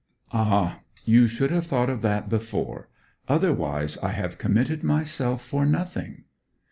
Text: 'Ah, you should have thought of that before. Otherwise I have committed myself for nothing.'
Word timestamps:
'Ah, 0.31 0.79
you 1.05 1.27
should 1.27 1.51
have 1.51 1.67
thought 1.67 1.87
of 1.87 2.01
that 2.01 2.27
before. 2.27 2.89
Otherwise 3.27 3.99
I 3.99 4.09
have 4.13 4.39
committed 4.39 4.83
myself 4.83 5.45
for 5.45 5.63
nothing.' 5.63 6.23